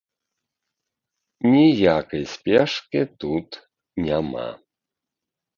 Ніякай 1.55 2.23
спешкі 2.33 3.01
тут 3.25 3.49
няма. 4.07 4.47